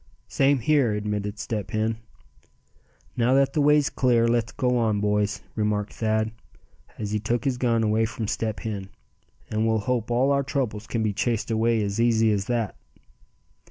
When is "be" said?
11.03-11.13